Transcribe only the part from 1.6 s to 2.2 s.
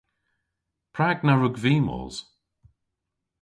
vy mos?